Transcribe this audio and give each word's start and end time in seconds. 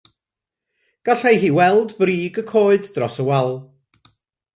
Gallai 1.09 1.33
hi 1.43 1.51
weld 1.57 1.89
brig 2.01 2.33
y 2.41 2.45
coed 2.51 2.83
dros 2.95 3.15
y 3.21 3.23
wal. 3.29 3.51